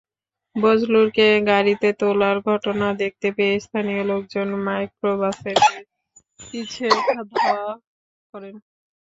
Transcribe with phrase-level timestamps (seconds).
[0.55, 5.57] বজলুরকে গাড়িতে তোলার ঘটনা দেখতে পেয়ে স্থানীয় লোকজন মাইক্রোবাসের
[6.39, 6.87] পিছে
[7.33, 7.73] ধাওয়া
[8.33, 8.55] করেন।